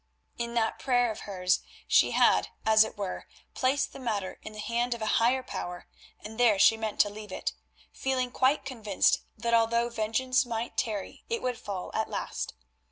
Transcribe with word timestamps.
In 0.39 0.55
that 0.55 0.79
prayer 0.79 1.11
of 1.11 1.19
hers 1.29 1.59
she 1.85 2.09
had, 2.09 2.47
as 2.65 2.83
it 2.83 2.97
were, 2.97 3.27
placed 3.53 3.93
the 3.93 3.99
matter 3.99 4.39
in 4.41 4.53
the 4.53 4.59
hand 4.59 4.95
of 4.95 5.01
a 5.03 5.21
higher 5.21 5.43
Power, 5.43 5.87
and 6.19 6.39
there 6.39 6.57
she 6.57 6.75
meant 6.75 6.99
to 7.01 7.09
leave 7.11 7.31
it, 7.31 7.53
feeling 7.93 8.31
quite 8.31 8.65
convinced 8.65 9.21
that 9.37 9.53
although 9.53 9.89
vengeance 9.89 10.43
might 10.43 10.75
tarry 10.75 11.23
it 11.29 11.43
would 11.43 11.59
fall 11.59 11.91
at 11.93 12.09
last. 12.09 12.55